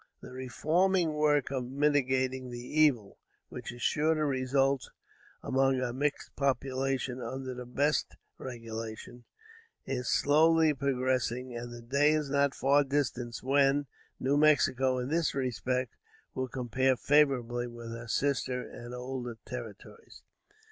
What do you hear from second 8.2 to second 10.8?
regulations, is slowly